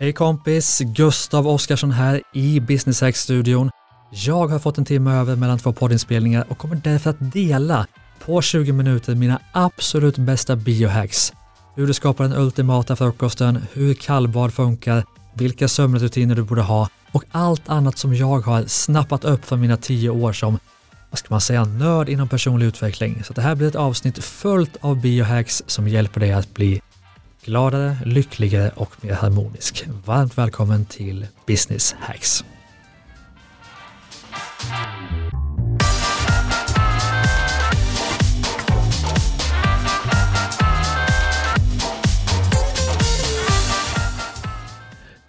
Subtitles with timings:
[0.00, 0.80] Hej kompis!
[0.80, 3.70] Gustav Oskarsson här i Business Hack-studion.
[4.10, 7.86] Jag har fått en timme över mellan två poddinspelningar och kommer därför att dela
[8.24, 11.32] på 20 minuter mina absolut bästa biohacks.
[11.74, 17.24] Hur du skapar den ultimata frukosten, hur kallbad funkar, vilka sömnrutiner du borde ha och
[17.30, 20.58] allt annat som jag har snappat upp från mina tio år som,
[21.10, 23.24] vad ska man säga, nörd inom personlig utveckling.
[23.24, 26.80] Så det här blir ett avsnitt fullt av biohacks som hjälper dig att bli
[27.44, 29.84] gladare, lyckligare och mer harmonisk.
[30.04, 32.44] Varmt välkommen till Business Hacks.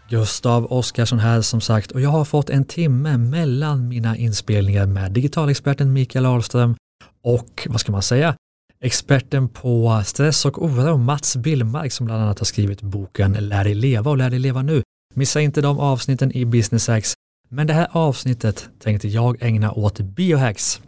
[0.09, 5.11] Gustav Oskarsson här som sagt och jag har fått en timme mellan mina inspelningar med
[5.11, 6.75] digitalexperten Mikael Ahlström
[7.23, 8.35] och vad ska man säga,
[8.83, 13.75] experten på stress och oro Mats Billmark som bland annat har skrivit boken Lär dig
[13.75, 14.83] leva och lär dig leva nu.
[15.15, 17.13] Missa inte de avsnitten i Business Hacks.
[17.49, 20.81] Men det här avsnittet tänkte jag ägna åt biohacks.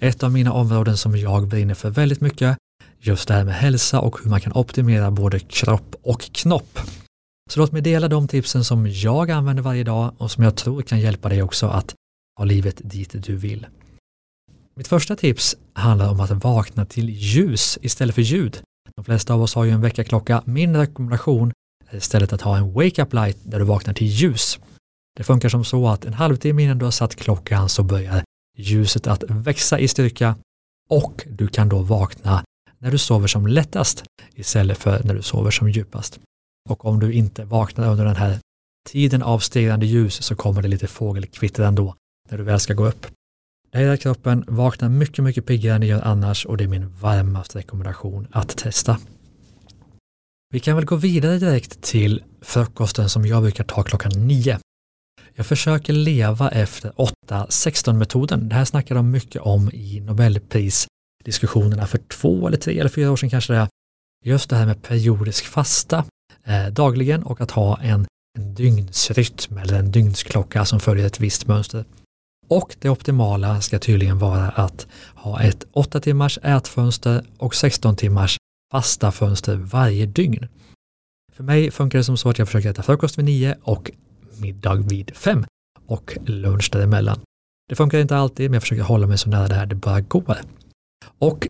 [0.00, 2.56] Ett av mina områden som jag brinner för väldigt mycket.
[3.00, 6.78] Just det här med hälsa och hur man kan optimera både kropp och knopp.
[7.50, 10.82] Så låt mig dela de tipsen som jag använder varje dag och som jag tror
[10.82, 11.94] kan hjälpa dig också att
[12.38, 13.66] ha livet dit du vill.
[14.76, 18.62] Mitt första tips handlar om att vakna till ljus istället för ljud.
[18.96, 20.42] De flesta av oss har ju en väckarklocka.
[20.46, 21.52] Min rekommendation
[21.90, 24.58] är istället att ha en wake-up light där du vaknar till ljus.
[25.16, 28.24] Det funkar som så att en halvtimme innan du har satt klockan så börjar
[28.56, 30.36] ljuset att växa i styrka
[30.88, 32.44] och du kan då vakna
[32.78, 36.20] när du sover som lättast istället för när du sover som djupast.
[36.70, 38.38] Och om du inte vaknar under den här
[38.88, 41.94] tiden av stegrande ljus så kommer det lite fågelkvitter ändå
[42.30, 43.06] när du väl ska gå upp
[43.80, 47.58] hela kroppen vaknar mycket, mycket piggare än det gör annars och det är min varmaste
[47.58, 48.98] rekommendation att testa.
[50.50, 54.58] Vi kan väl gå vidare direkt till frukosten som jag brukar ta klockan nio.
[55.34, 56.92] Jag försöker leva efter
[57.30, 58.48] 8-16-metoden.
[58.48, 63.16] Det här snackar de mycket om i Nobelprisdiskussionerna för två eller tre eller fyra år
[63.16, 63.68] sedan kanske det är.
[64.24, 66.04] Just det här med periodisk fasta
[66.44, 68.06] eh, dagligen och att ha en,
[68.38, 71.84] en dygnsrytm eller en dygnsklocka som följer ett visst mönster.
[72.54, 78.36] Och det optimala ska tydligen vara att ha ett 8 timmars ätfönster och 16 timmars
[78.72, 80.48] fasta fönster varje dygn.
[81.32, 83.90] För mig funkar det som så att jag försöker äta frukost vid 9 och
[84.38, 85.44] middag vid 5
[85.86, 87.20] och lunch däremellan.
[87.68, 90.00] Det funkar inte alltid, men jag försöker hålla mig så nära det här det bara
[90.00, 90.38] går.
[91.18, 91.46] Och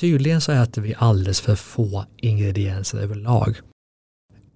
[0.00, 3.56] tydligen så äter vi alldeles för få ingredienser överlag.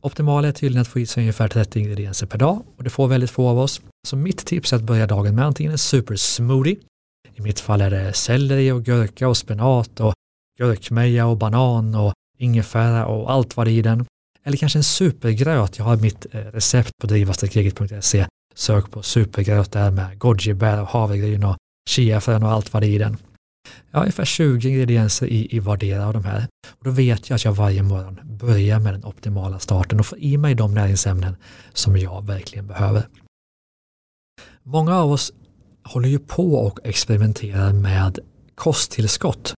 [0.01, 3.09] Optimala är tydligen att få i sig ungefär 30 ingredienser per dag och det får
[3.09, 3.81] väldigt få av oss.
[4.07, 6.77] Så mitt tips är att börja dagen med antingen en supersmoothie.
[7.35, 10.15] I mitt fall är det selleri och gurka och spenat och
[10.59, 14.07] gurkmeja och banan och ingefära och allt vad det är i den.
[14.45, 15.79] Eller kanske en supergröt.
[15.79, 18.27] Jag har mitt eh, recept på drivastekriget.se.
[18.55, 21.57] Sök på supergröt där med gojibär och havregryn och
[21.91, 23.17] chiafrön och allt vad det är i den.
[23.91, 26.47] Jag har ungefär 20 ingredienser i, i vardera av de här.
[26.79, 30.19] Och då vet jag att jag varje morgon börjar med den optimala starten och får
[30.19, 31.37] i mig de näringsämnen
[31.73, 33.09] som jag verkligen behöver.
[34.63, 35.33] Många av oss
[35.85, 38.19] håller ju på och experimenterar med
[38.55, 39.55] kosttillskott.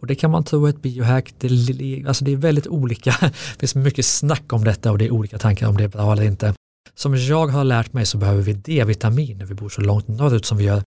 [0.00, 1.34] Och det kan man tro är ett biohack.
[1.38, 3.16] Det, alltså det är väldigt olika.
[3.20, 6.12] Det finns mycket snack om detta och det är olika tankar om det är bra
[6.12, 6.54] eller inte.
[6.94, 10.46] Som jag har lärt mig så behöver vi D-vitamin när vi bor så långt norrut
[10.46, 10.82] som vi gör.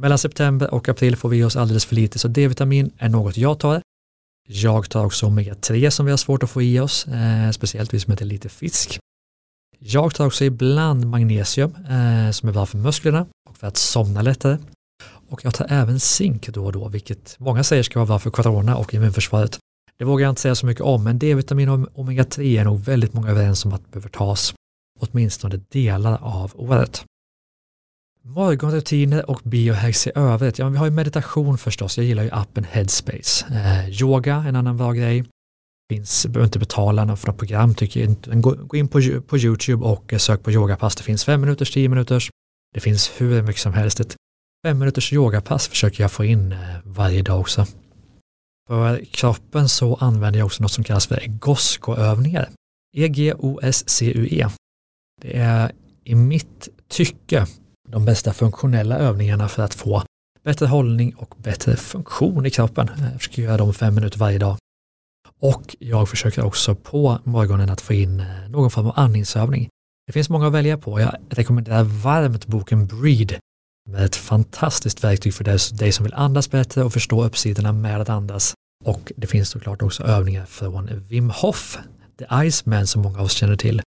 [0.00, 3.36] Mellan september och april får vi i oss alldeles för lite så D-vitamin är något
[3.36, 3.82] jag tar.
[4.48, 8.00] Jag tar också omega-3 som vi har svårt att få i oss, eh, speciellt vi
[8.00, 8.98] som äter lite fisk.
[9.78, 14.22] Jag tar också ibland magnesium eh, som är bra för musklerna och för att somna
[14.22, 14.58] lättare.
[15.28, 18.30] Och jag tar även zink då och då, vilket många säger ska vara bra för
[18.30, 19.58] corona och immunförsvaret.
[19.98, 23.12] Det vågar jag inte säga så mycket om, men D-vitamin och omega-3 är nog väldigt
[23.12, 24.54] många överens om att behöver tas
[25.00, 27.04] åtminstone delar av året.
[28.28, 30.58] Morgonrutiner och biohacks i övrigt.
[30.58, 31.96] Ja, vi har ju meditation förstås.
[31.96, 33.46] Jag gillar ju appen Headspace.
[33.50, 35.24] Eh, yoga, en annan bra grej.
[35.90, 38.30] Finns, behöver inte betala något för program tycker jag inte.
[38.30, 40.96] Gå, gå in på, på YouTube och eh, sök på yogapass.
[40.96, 42.30] Det finns fem minuters, tio minuters.
[42.74, 44.00] Det finns hur mycket som helst.
[44.00, 44.16] Ett
[44.66, 47.66] fem minuters yogapass försöker jag få in eh, varje dag också.
[48.68, 52.48] För kroppen så använder jag också något som kallas för GOSCO-övningar.
[52.96, 54.48] E-G-O-S-C-U-E.
[55.22, 55.72] Det är
[56.04, 57.46] i mitt tycke
[57.90, 60.02] de bästa funktionella övningarna för att få
[60.44, 62.88] bättre hållning och bättre funktion i kroppen.
[62.88, 64.56] Eh, jag försöker göra dem fem minuter varje dag.
[65.40, 69.68] Och jag försöker också på morgonen att få in eh, någon form av andningsövning.
[70.06, 71.00] Det finns många att välja på.
[71.00, 73.38] Jag rekommenderar varmt boken Breed
[73.90, 75.44] med ett fantastiskt verktyg för
[75.78, 78.54] dig som vill andas bättre och förstå uppsidorna med att andas.
[78.84, 81.78] Och det finns såklart också övningar från Wim Hof,
[82.18, 83.82] The Iceman som många av oss känner till.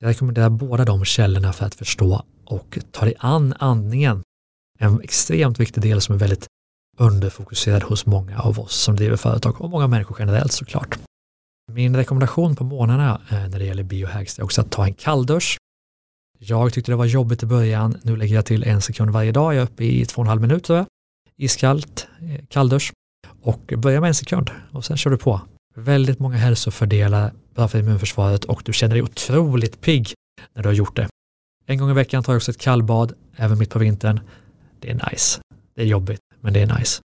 [0.00, 4.22] Jag rekommenderar båda de källorna för att förstå och ta dig an andningen.
[4.78, 6.46] En extremt viktig del som är väldigt
[6.98, 10.98] underfokuserad hos många av oss som driver företag och många människor generellt såklart.
[11.72, 15.56] Min rekommendation på morgnarna eh, när det gäller biohacks är också att ta en kalldusch.
[16.38, 19.54] Jag tyckte det var jobbigt i början, nu lägger jag till en sekund varje dag,
[19.54, 20.86] jag är uppe i två och en halv minut tror jag.
[21.36, 22.92] Iskallt, eh, kalldusch
[23.42, 25.40] och börja med en sekund och sen kör du på.
[25.78, 30.14] Väldigt många hälsofördelar, framför för immunförsvaret och du känner dig otroligt pigg
[30.54, 31.08] när du har gjort det.
[31.66, 34.20] En gång i veckan tar jag också ett kallbad, även mitt på vintern.
[34.80, 35.40] Det är nice.
[35.74, 37.00] Det är jobbigt, men det är nice.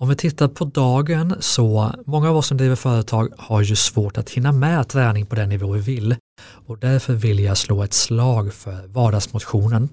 [0.00, 4.18] Om vi tittar på dagen så, många av oss som driver företag har ju svårt
[4.18, 7.94] att hinna med träning på den nivå vi vill och därför vill jag slå ett
[7.94, 9.88] slag för vardagsmotionen.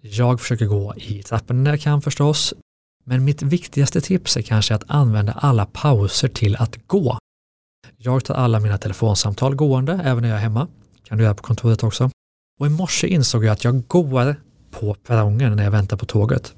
[0.00, 2.54] Jag försöker gå i trappen när jag kan förstås,
[3.04, 7.18] men mitt viktigaste tips är kanske att använda alla pauser till att gå.
[7.96, 10.68] Jag tar alla mina telefonsamtal gående, även när jag är hemma.
[11.02, 12.10] kan du göra på kontoret också.
[12.60, 14.36] Och i morse insåg jag att jag går
[14.70, 16.54] på perrongen när jag väntar på tåget.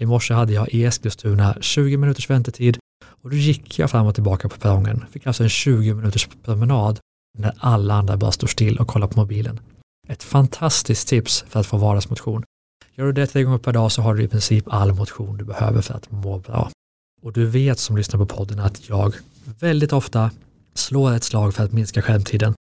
[0.00, 2.78] I morse hade jag i Eskilstuna 20 minuters väntetid
[3.22, 5.04] och då gick jag fram och tillbaka på perrongen.
[5.10, 6.98] Fick alltså en 20 minuters promenad
[7.38, 9.60] när alla andra bara står still och kollar på mobilen.
[10.08, 12.44] Ett fantastiskt tips för att få vardagsmotion.
[13.00, 15.44] Gör du det tre gånger per dag så har du i princip all motion du
[15.44, 16.70] behöver för att må bra.
[17.22, 19.14] Och du vet som lyssnar på podden att jag
[19.44, 20.30] väldigt ofta
[20.74, 22.54] slår ett slag för att minska skärmtiden.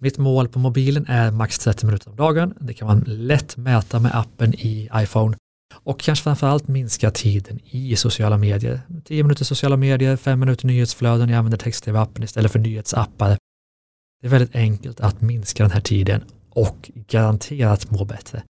[0.00, 2.54] Mitt mål på mobilen är max 30 minuter om dagen.
[2.60, 5.36] Det kan man lätt mäta med appen i iPhone
[5.74, 8.80] och kanske framförallt minska tiden i sociala medier.
[9.04, 13.28] 10 minuter sociala medier, 5 minuter nyhetsflöden, jag använder text-tv-appen istället för nyhetsappar.
[14.20, 18.42] Det är väldigt enkelt att minska den här tiden och garanterat må bättre.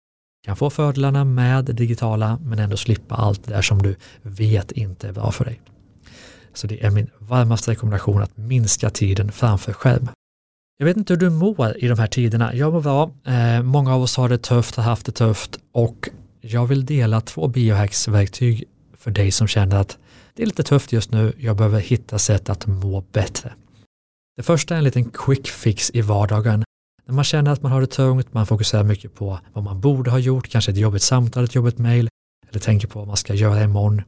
[0.47, 4.71] Kan få fördelarna med det digitala men ändå slippa allt det där som du vet
[4.71, 5.61] inte är bra för dig.
[6.53, 10.09] Så det är min varmaste rekommendation att minska tiden framför skärm.
[10.77, 12.55] Jag vet inte hur du mår i de här tiderna.
[12.55, 13.11] Jag mår bra.
[13.25, 16.09] Eh, många av oss har det tufft, har haft det tufft och
[16.41, 18.63] jag vill dela två biohacksverktyg
[18.97, 19.97] för dig som känner att
[20.33, 23.53] det är lite tufft just nu, jag behöver hitta sätt att må bättre.
[24.37, 26.63] Det första är en liten quick fix i vardagen.
[27.07, 30.11] När man känner att man har det tungt, man fokuserar mycket på vad man borde
[30.11, 32.09] ha gjort, kanske ett jobbigt samtal, ett jobbigt mejl
[32.49, 34.01] eller tänker på vad man ska göra imorgon.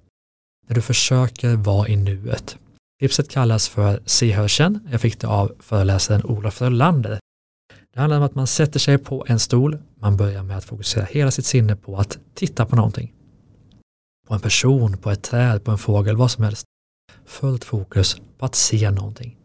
[0.67, 2.57] När du försöker vara i nuet.
[2.99, 4.87] Tipset kallas för Se, hör, känn.
[4.91, 7.19] Jag fick det av föreläsaren Olof Rölander
[7.93, 11.05] det handlar om att man sätter sig på en stol, man börjar med att fokusera
[11.05, 13.13] hela sitt sinne på att titta på någonting.
[14.27, 16.65] På en person, på ett träd, på en fågel, vad som helst.
[17.25, 19.37] Fullt fokus på att se någonting.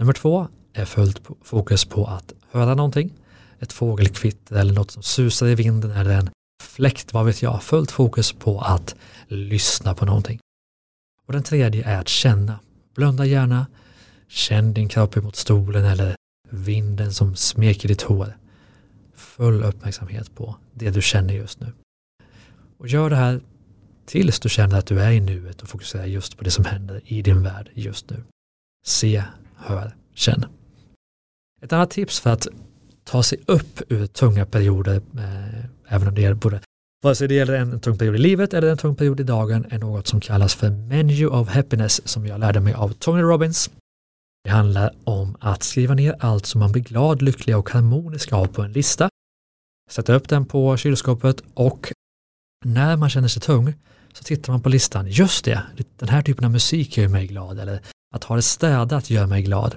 [0.00, 3.12] Nummer två är fullt fokus på att höra någonting.
[3.58, 6.30] Ett fågelkvitter eller något som susar i vinden eller en
[6.62, 7.62] fläkt, vad vet jag.
[7.62, 8.94] Fullt fokus på att
[9.28, 10.38] lyssna på någonting.
[11.26, 12.60] Och den tredje är att känna.
[12.94, 13.66] Blunda gärna,
[14.28, 16.14] känn din kropp emot stolen eller
[16.50, 18.36] vinden som smeker ditt hår.
[19.14, 21.72] Full uppmärksamhet på det du känner just nu.
[22.78, 23.40] Och gör det här
[24.06, 27.00] tills du känner att du är i nuet och fokuserar just på det som händer
[27.04, 28.24] i din värld just nu.
[28.86, 29.24] Se,
[29.56, 30.44] hör, känn.
[31.60, 32.48] Ett annat tips för att
[33.04, 36.60] ta sig upp ur tunga perioder, eh, även om det gäller både
[37.02, 39.66] Vare sig det gäller en tung period i livet eller en tung period i dagen
[39.70, 43.70] är något som kallas för Menu of Happiness som jag lärde mig av Tony Robbins
[44.44, 48.46] det handlar om att skriva ner allt som man blir glad, lycklig och harmonisk av
[48.46, 49.08] på en lista.
[49.90, 51.92] Sätta upp den på kylskåpet och
[52.64, 53.74] när man känner sig tung
[54.12, 55.06] så tittar man på listan.
[55.08, 55.62] Just det,
[55.98, 57.80] den här typen av musik gör mig glad eller
[58.14, 59.76] att ha det städat gör mig glad.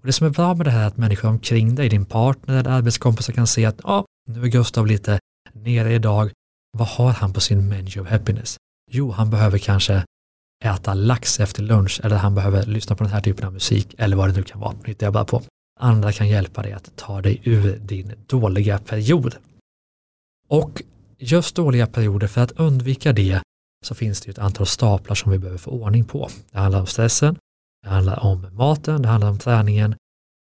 [0.00, 2.58] Och Det som är bra med det här är att människor omkring dig, din partner
[2.58, 5.18] eller arbetskompisar kan se att ja, nu är Gustav lite
[5.52, 6.30] nere idag.
[6.78, 8.56] Vad har han på sin menu of happiness?
[8.90, 10.04] Jo, han behöver kanske
[10.64, 14.16] äta lax efter lunch eller han behöver lyssna på den här typen av musik eller
[14.16, 14.74] vad det nu kan vara.
[14.84, 15.42] hittar jag bara på.
[15.80, 19.34] Andra kan hjälpa dig att ta dig ur din dåliga period.
[20.48, 20.82] Och
[21.18, 23.40] just dåliga perioder, för att undvika det
[23.86, 26.28] så finns det ett antal staplar som vi behöver få ordning på.
[26.50, 27.36] Det handlar om stressen,
[27.82, 29.94] det handlar om maten, det handlar om träningen.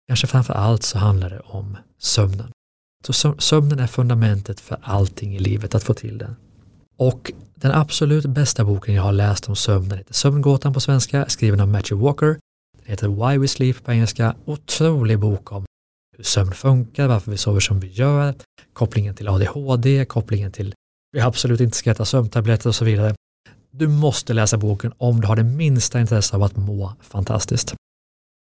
[0.08, 2.50] Kanske framför allt så handlar det om sömnen.
[3.06, 6.36] Så sömnen är fundamentet för allting i livet, att få till den.
[6.96, 11.60] Och den absolut bästa boken jag har läst om sömnen, heter Sömngåtan på svenska, skriven
[11.60, 12.38] av Matthew Walker.
[12.76, 14.36] Den heter Why We Sleep på engelska.
[14.44, 15.64] Otrolig bok om
[16.16, 18.34] hur sömn funkar, varför vi sover som vi gör,
[18.72, 20.74] kopplingen till ADHD, kopplingen till
[21.12, 23.14] vi absolut inte ska äta sömntabletter och så vidare.
[23.78, 27.74] Du måste läsa boken om du har det minsta intresse av att må fantastiskt.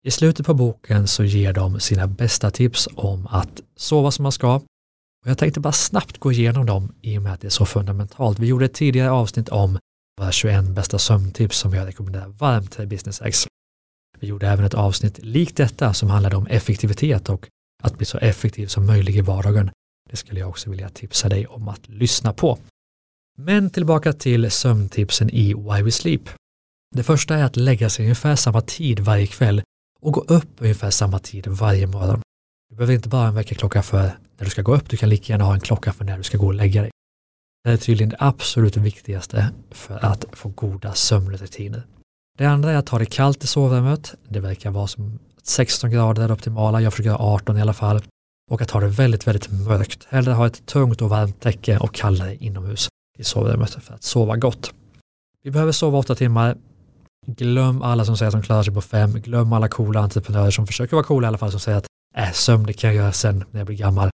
[0.07, 4.31] I slutet på boken så ger de sina bästa tips om att sova som man
[4.31, 7.49] ska, och jag tänkte bara snabbt gå igenom dem i och med att det är
[7.49, 8.39] så fundamentalt.
[8.39, 9.79] Vi gjorde ett tidigare avsnitt om
[10.21, 13.47] våra 21 bästa sömntips som jag rekommenderar varmt till Business X.
[14.19, 17.47] Vi gjorde även ett avsnitt likt detta som handlade om effektivitet och
[17.83, 19.71] att bli så effektiv som möjligt i vardagen.
[20.09, 22.57] Det skulle jag också vilja tipsa dig om att lyssna på.
[23.39, 26.21] Men tillbaka till sömntipsen i Why We Sleep.
[26.95, 29.61] Det första är att lägga sig ungefär samma tid varje kväll
[30.01, 32.21] och gå upp ungefär samma tid varje morgon.
[32.69, 34.01] Du behöver inte bara en väckarklocka för
[34.37, 36.23] när du ska gå upp, du kan lika gärna ha en klocka för när du
[36.23, 36.91] ska gå och lägga dig.
[37.63, 41.83] Det är tydligen det absolut viktigaste för att få goda sömnrutiner.
[42.37, 44.15] Det andra är att ha det kallt i sovrummet.
[44.27, 47.73] Det verkar vara som 16 grader är det optimala, jag försöker ha 18 i alla
[47.73, 48.01] fall.
[48.51, 50.07] Och att ha det väldigt, väldigt mörkt.
[50.09, 54.35] Hellre ha ett tungt och varmt täcke och kallare inomhus i sovrummet för att sova
[54.35, 54.73] gott.
[55.43, 56.57] Vi behöver sova åtta timmar.
[57.27, 59.11] Glöm alla som säger att de klarar sig på fem.
[59.11, 62.31] Glöm alla coola entreprenörer som försöker vara coola i alla fall som säger att äh,
[62.31, 64.09] sömn det kan jag göra sen när jag blir gammal.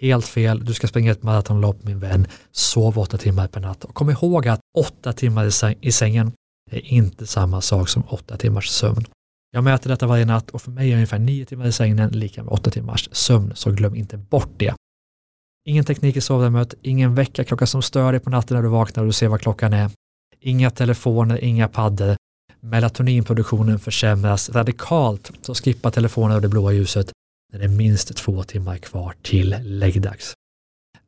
[0.00, 3.94] Helt fel, du ska springa ett maratonlopp min vän, sov åtta timmar per natt och
[3.94, 6.32] kom ihåg att åtta timmar i sängen
[6.70, 9.04] är inte samma sak som åtta timmars sömn.
[9.52, 12.42] Jag mäter detta varje natt och för mig är ungefär nio timmar i sängen lika
[12.42, 14.74] med åtta timmars sömn, så glöm inte bort det.
[15.64, 19.06] Ingen teknik i sovrummet, ingen väckarklocka som stör dig på natten när du vaknar och
[19.06, 19.90] du ser vad klockan är.
[20.40, 22.16] Inga telefoner, inga paddor.
[22.60, 27.12] Melatoninproduktionen försämras radikalt, så skippa telefoner och det blåa ljuset
[27.52, 30.34] när det är minst två timmar kvar till läggdags.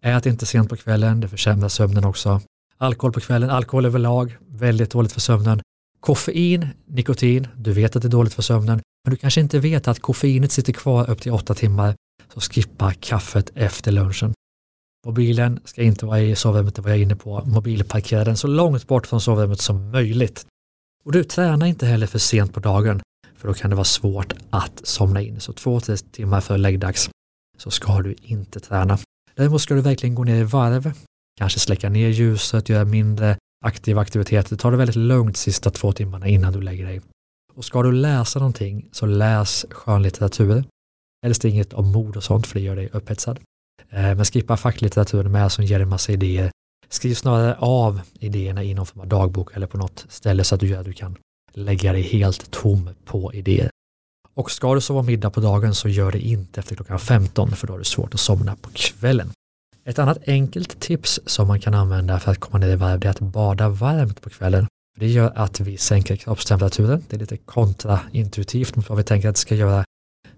[0.00, 2.40] Ät inte sent på kvällen, det försämrar sömnen också.
[2.78, 5.60] Alkohol på kvällen, alkohol överlag, väldigt dåligt för sömnen.
[6.00, 9.88] Koffein, nikotin, du vet att det är dåligt för sömnen, men du kanske inte vet
[9.88, 11.94] att koffeinet sitter kvar upp till åtta timmar,
[12.34, 14.34] så skippa kaffet efter lunchen.
[15.06, 17.42] Mobilen ska inte vara i sovrummet, det var jag inne på.
[17.46, 20.46] Mobilparkera den så långt bort från sovrummet som möjligt.
[21.04, 23.00] Och du tränar inte heller för sent på dagen,
[23.36, 25.40] för då kan det vara svårt att somna in.
[25.40, 27.10] Så två, tre timmar före läggdags
[27.58, 28.98] så ska du inte träna.
[29.34, 30.92] Däremot ska du verkligen gå ner i varv,
[31.38, 34.56] kanske släcka ner ljuset, göra mindre aktiva aktiviteter.
[34.56, 37.00] Ta det väldigt lugnt sista två timmarna innan du lägger dig.
[37.54, 40.64] Och ska du läsa någonting så läs skönlitteratur.
[41.22, 43.40] Helst inget om mod och sånt för det gör dig upphetsad.
[43.92, 46.50] Eh, men skippa facklitteraturen med som ger dig massa idéer.
[46.88, 50.60] Skriv snarare av idéerna i någon form av dagbok eller på något ställe så att
[50.60, 51.16] du gör att du kan
[51.52, 53.70] lägga dig helt tom på idéer.
[54.34, 57.66] Och ska du sova middag på dagen så gör det inte efter klockan 15 för
[57.66, 59.30] då är det svårt att somna på kvällen.
[59.84, 63.08] Ett annat enkelt tips som man kan använda för att komma ner i varv är
[63.08, 64.66] att bada varmt på kvällen.
[64.98, 67.04] Det gör att vi sänker kroppstemperaturen.
[67.08, 69.84] Det är lite kontraintuitivt mot vad vi tänker att det ska göra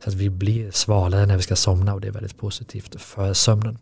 [0.04, 3.32] så att vi blir svalare när vi ska somna och det är väldigt positivt för
[3.32, 3.78] sömnen.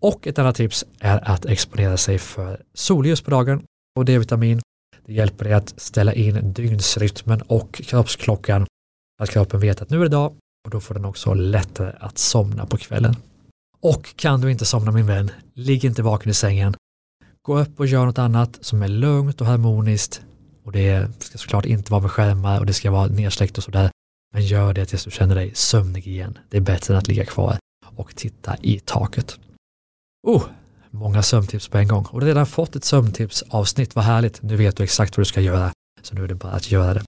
[0.00, 3.62] Och ett annat tips är att exponera sig för solljus på dagen
[3.98, 4.60] och D-vitamin.
[5.06, 8.66] Det hjälper dig att ställa in dygnsrytmen och kroppsklockan
[9.22, 10.34] att kroppen vet att nu är det dag
[10.64, 13.16] och då får den också lättare att somna på kvällen.
[13.80, 16.74] Och kan du inte somna min vän, ligg inte vaken i sängen.
[17.42, 20.22] Gå upp och gör något annat som är lugnt och harmoniskt
[20.64, 23.90] och det ska såklart inte vara med skärmar och det ska vara nedsläckt och sådär.
[24.36, 26.38] Men gör det tills du känner dig sömnig igen.
[26.50, 27.58] Det är bättre än att ligga kvar
[27.96, 29.38] och titta i taket.
[30.26, 30.44] Oh,
[30.90, 33.94] många sömntips på en gång och du har redan fått ett sömntipsavsnitt.
[33.94, 35.72] Vad härligt, nu vet du exakt vad du ska göra.
[36.02, 37.02] Så nu är det bara att göra det.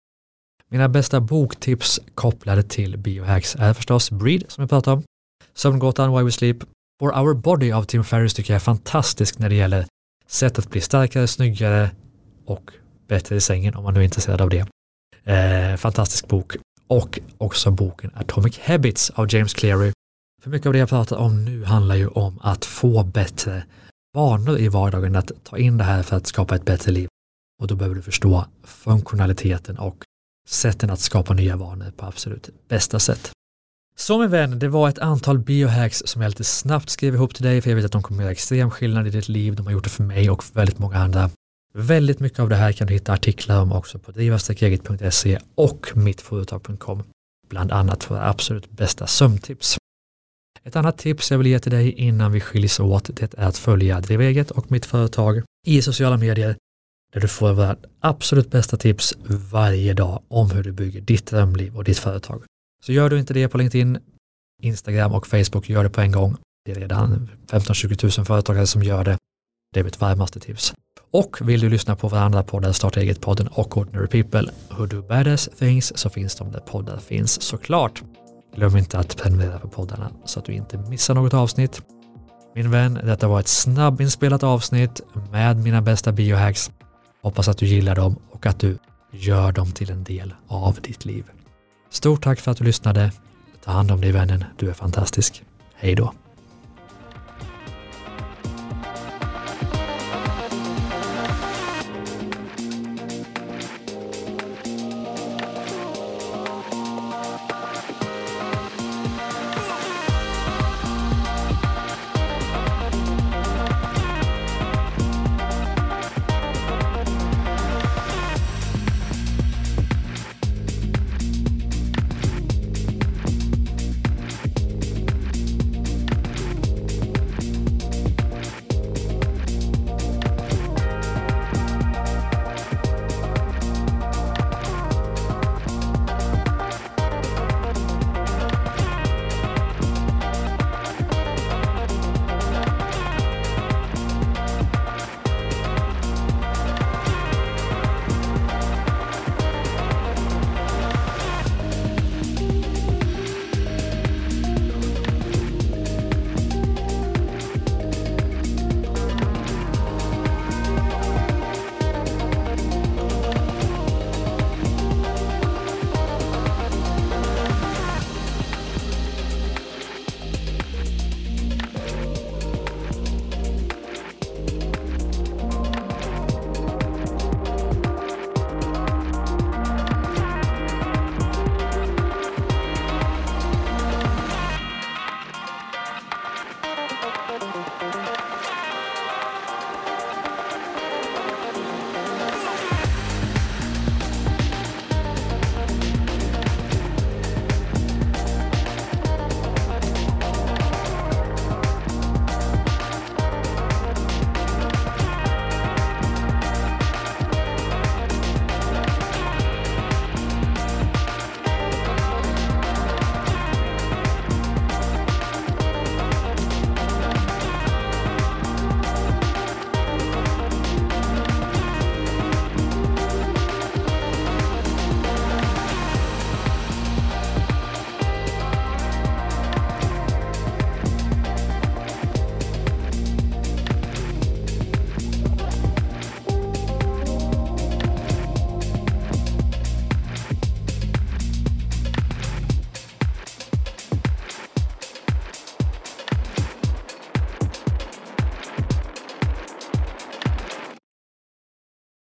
[0.71, 5.03] Mina bästa boktips kopplade till biohacks är förstås Breed som jag pratade om.
[5.55, 6.57] Sömngåtan Why We Sleep.
[7.01, 9.87] For Our Body av Tim Ferriss tycker jag är fantastisk när det gäller
[10.27, 11.91] sätt att bli starkare, snyggare
[12.45, 12.71] och
[13.09, 14.67] bättre i sängen om man nu är intresserad av det.
[15.25, 16.57] Eh, fantastisk bok
[16.89, 19.93] och också boken Atomic Habits av James Cleary.
[20.43, 23.65] För mycket av det jag pratar om nu handlar ju om att få bättre
[24.15, 27.09] vanor i vardagen, att ta in det här för att skapa ett bättre liv.
[27.63, 30.05] Och då behöver du förstå funktionaliteten och
[30.49, 33.31] sätten att skapa nya vanor på absolut bästa sätt.
[33.97, 37.45] Så min vän, det var ett antal biohacks som jag lite snabbt skrev ihop till
[37.45, 39.57] dig för jag vet att de kommer göra extrem skillnad i ditt liv.
[39.57, 41.31] De har gjort det för mig och för väldigt många andra.
[41.81, 47.03] Väldigt mycket av det här kan du hitta artiklar om också på drivastekeget.se och mittföretag.com.
[47.49, 49.79] Bland annat för absolut bästa sömntips.
[50.65, 53.59] Ett annat tips jag vill ge till dig innan vi skiljs åt det är att
[53.59, 56.57] följa Driv eget och mitt företag i sociala medier
[57.13, 59.15] där du får våra absolut bästa tips
[59.53, 62.43] varje dag om hur du bygger ditt drömliv och ditt företag.
[62.85, 63.99] Så gör du inte det på LinkedIn,
[64.63, 66.37] Instagram och Facebook, gör det på en gång.
[66.65, 69.17] Det är redan 15-20 000 företagare som gör det.
[69.75, 70.75] Det är mitt varmaste tips.
[71.11, 75.49] Och vill du lyssna på varandra poddar, Starta eget-podden och Ordinary People, Who Do Badass
[75.59, 78.03] Things, så finns de där poddar finns såklart.
[78.57, 81.83] Glöm inte att prenumerera på poddarna så att du inte missar något avsnitt.
[82.55, 85.01] Min vän, detta var ett snabbinspelat avsnitt
[85.31, 86.71] med mina bästa biohacks.
[87.23, 88.79] Hoppas att du gillar dem och att du
[89.13, 91.25] gör dem till en del av ditt liv.
[91.91, 93.13] Stort tack för att du lyssnade.
[93.65, 95.43] Ta hand om dig vännen, du är fantastisk.
[95.75, 96.13] Hej då!